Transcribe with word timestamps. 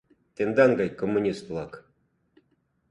—Тендан 0.35 0.71
гай 0.79 0.89
коммунист-влак! 0.99 1.73